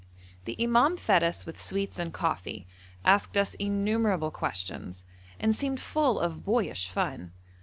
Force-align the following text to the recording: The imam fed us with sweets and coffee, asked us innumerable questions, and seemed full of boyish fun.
The 0.45 0.55
imam 0.59 0.97
fed 0.97 1.21
us 1.21 1.45
with 1.45 1.61
sweets 1.61 1.99
and 1.99 2.11
coffee, 2.11 2.65
asked 3.05 3.37
us 3.37 3.53
innumerable 3.53 4.31
questions, 4.31 5.05
and 5.39 5.53
seemed 5.53 5.79
full 5.79 6.19
of 6.19 6.43
boyish 6.43 6.89
fun. 6.89 7.33